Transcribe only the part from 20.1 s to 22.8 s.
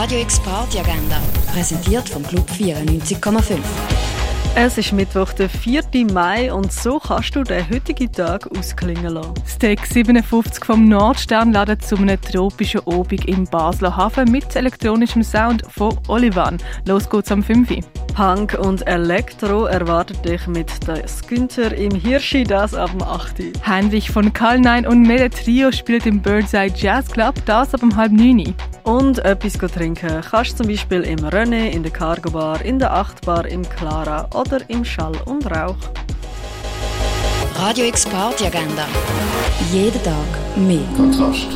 dich mit das Günther im Hirschi, das